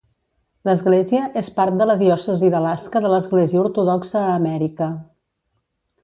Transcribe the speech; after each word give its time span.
L'església 0.69 1.25
és 1.41 1.49
part 1.57 1.75
de 1.81 1.87
la 1.91 1.95
diòcesi 2.01 2.49
d'Alaska 2.55 3.01
de 3.05 3.11
l'Església 3.15 3.61
Ortodoxa 3.65 4.23
a 4.25 4.33
Amèrica. 4.43 4.89